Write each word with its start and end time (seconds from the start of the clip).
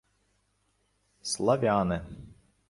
—Славяне. 1.31 2.01